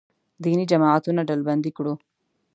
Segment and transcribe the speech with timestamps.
[0.43, 1.93] دیني جماعتونه ډلبندي کړو.